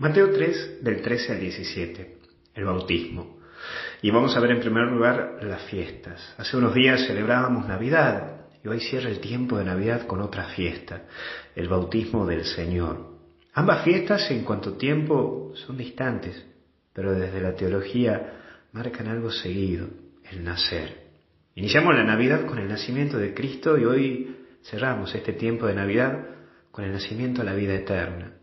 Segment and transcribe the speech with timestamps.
[0.00, 2.16] Mateo 3, del 13 al 17,
[2.54, 3.38] el bautismo.
[4.00, 6.34] Y vamos a ver en primer lugar las fiestas.
[6.38, 11.02] Hace unos días celebrábamos Navidad y hoy cierra el tiempo de Navidad con otra fiesta,
[11.54, 13.10] el bautismo del Señor.
[13.52, 16.46] Ambas fiestas en cuanto tiempo son distantes,
[16.94, 18.40] pero desde la teología
[18.72, 19.86] marcan algo seguido,
[20.32, 20.96] el nacer.
[21.56, 26.24] Iniciamos la Navidad con el nacimiento de Cristo y hoy cerramos este tiempo de Navidad
[26.70, 28.39] con el nacimiento a la vida eterna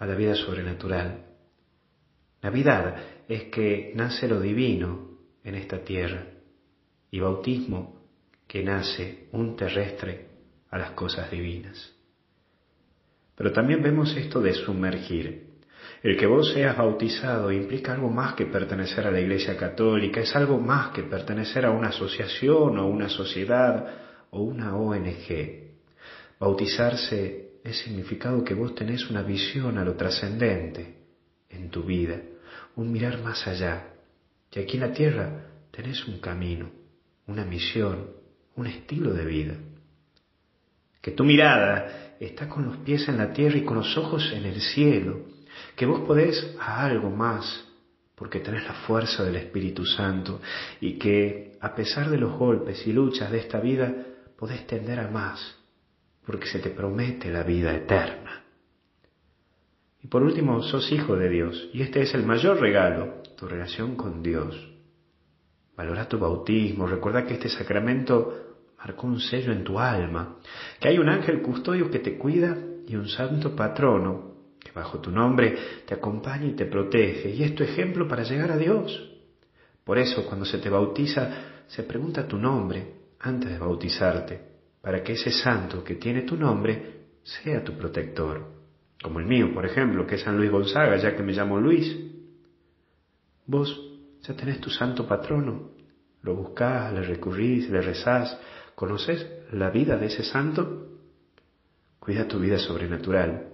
[0.00, 1.26] a la vida sobrenatural.
[2.42, 2.96] Navidad
[3.28, 6.24] es que nace lo divino en esta tierra
[7.10, 8.00] y bautismo
[8.48, 10.26] que nace un terrestre
[10.70, 11.94] a las cosas divinas.
[13.36, 15.50] Pero también vemos esto de sumergir.
[16.02, 20.34] El que vos seas bautizado implica algo más que pertenecer a la Iglesia Católica, es
[20.34, 23.86] algo más que pertenecer a una asociación o una sociedad
[24.30, 25.68] o una ONG.
[26.38, 30.96] Bautizarse es significado que vos tenés una visión a lo trascendente
[31.48, 32.20] en tu vida,
[32.76, 33.94] un mirar más allá,
[34.50, 36.70] que aquí en la tierra tenés un camino,
[37.26, 38.10] una misión,
[38.56, 39.54] un estilo de vida.
[41.00, 44.44] Que tu mirada está con los pies en la tierra y con los ojos en
[44.44, 45.26] el cielo,
[45.76, 47.66] que vos podés a algo más,
[48.14, 50.40] porque tenés la fuerza del Espíritu Santo.
[50.80, 53.94] Y que a pesar de los golpes y luchas de esta vida,
[54.36, 55.56] podés tender a más,
[56.26, 58.44] porque se te promete la vida eterna.
[60.02, 63.96] Y por último, sos hijo de Dios, y este es el mayor regalo, tu relación
[63.96, 64.68] con Dios.
[65.76, 70.36] Valora tu bautismo, recuerda que este sacramento marcó un sello en tu alma,
[70.78, 75.10] que hay un ángel custodio que te cuida y un santo patrono que bajo tu
[75.10, 79.10] nombre te acompaña y te protege, y es tu ejemplo para llegar a Dios.
[79.84, 84.49] Por eso, cuando se te bautiza, se pregunta tu nombre antes de bautizarte
[84.82, 88.46] para que ese santo que tiene tu nombre sea tu protector,
[89.02, 91.96] como el mío, por ejemplo, que es San Luis Gonzaga, ya que me llamo Luis.
[93.46, 95.70] Vos ya tenés tu santo patrono,
[96.22, 98.38] lo buscás, le recurrís, le rezás,
[98.74, 100.98] ¿conoces la vida de ese santo?
[101.98, 103.48] Cuida tu vida sobrenatural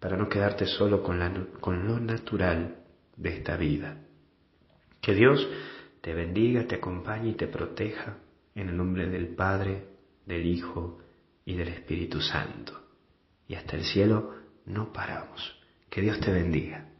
[0.00, 2.76] para no quedarte solo con, con lo natural
[3.16, 3.96] de esta vida.
[5.00, 5.46] Que Dios
[6.02, 8.18] te bendiga, te acompañe y te proteja
[8.54, 9.93] en el nombre del Padre,
[10.26, 11.00] del Hijo
[11.44, 12.80] y del Espíritu Santo.
[13.46, 14.34] Y hasta el cielo
[14.66, 15.58] no paramos.
[15.90, 16.93] Que Dios te bendiga.